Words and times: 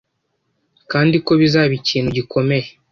kandi 0.91 1.15
ko 1.25 1.31
bizaba 1.41 1.73
ikintu 1.81 2.09
gikomeye 2.17 2.67